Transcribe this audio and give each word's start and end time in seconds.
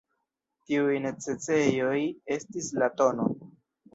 Tiuj 0.69 0.95
necesejoj 1.03 1.99
estis 2.37 2.73
la 2.83 2.89
tn. 3.03 3.21